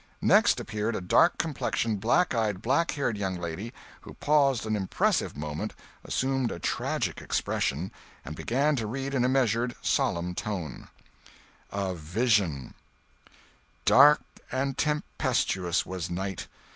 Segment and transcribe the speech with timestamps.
[0.23, 5.37] Next appeared a dark complexioned, black eyed, black haired young lady, who paused an impressive
[5.37, 7.91] moment, assumed a tragic expression,
[8.25, 10.87] and began to read in a measured, solemn tone:
[11.71, 12.73] "A VISION
[13.85, 16.47] "Dark and tempestuous was night.